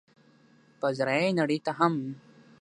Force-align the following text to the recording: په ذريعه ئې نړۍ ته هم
په 0.79 0.87
ذريعه 0.97 1.25
ئې 1.27 1.37
نړۍ 1.39 1.59
ته 1.65 1.71
هم 1.79 1.95